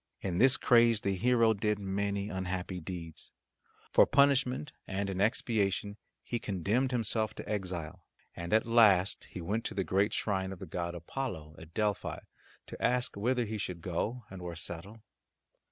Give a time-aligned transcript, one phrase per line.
[0.21, 3.31] In this craze the hero did many unhappy deeds.
[3.91, 8.03] For punishment and in expiation he condemned himself to exile,
[8.35, 12.17] and at last he went to the great shrine of the god Apollo at Delphi
[12.65, 15.03] to ask whither he should go and where settle.